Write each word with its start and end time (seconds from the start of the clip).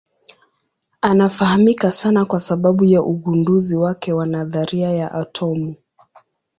Anafahamika 1.01 1.91
sana 1.91 2.25
kwa 2.25 2.39
sababu 2.39 2.85
ya 2.85 3.01
ugunduzi 3.01 3.75
wake 3.75 4.13
wa 4.13 4.25
nadharia 4.25 4.91
ya 4.91 5.11
atomu. 5.11 5.75